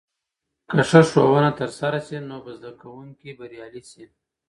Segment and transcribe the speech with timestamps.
[0.69, 4.03] که ښه ښوونه ترسره سي، نو به زده کونکي بريالي سي.